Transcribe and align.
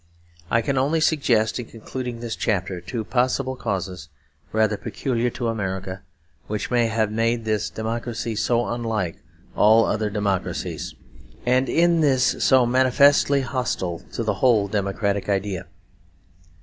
I 0.49 0.63
can 0.63 0.79
only 0.79 0.99
suggest, 0.99 1.59
in 1.59 1.67
concluding 1.67 2.21
this 2.21 2.35
chapter, 2.35 2.81
two 2.81 3.03
possible 3.03 3.55
causes 3.55 4.09
rather 4.51 4.75
peculiar 4.75 5.29
to 5.29 5.47
America, 5.47 6.01
which 6.47 6.71
may 6.71 6.87
have 6.87 7.11
made 7.11 7.45
this 7.45 7.69
great 7.69 7.75
democracy 7.75 8.35
so 8.35 8.67
unlike 8.67 9.17
all 9.55 9.85
other 9.85 10.09
democracies, 10.09 10.95
and 11.45 11.69
in 11.69 12.01
this 12.01 12.43
so 12.43 12.65
manifestly 12.65 13.41
hostile 13.41 13.99
to 14.13 14.23
the 14.23 14.33
whole 14.41 14.67
democratic 14.67 15.29
idea. 15.29 15.67